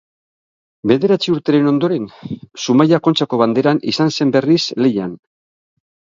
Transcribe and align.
Bederatzi 0.91 1.33
urteren 1.33 1.71
ondoren 1.71 2.07
Zumaia 2.65 3.01
Kontxako 3.09 3.41
Banderan 3.43 3.83
izan 3.93 4.17
zen 4.19 4.35
berriz 4.39 4.59
lehian. 4.87 5.15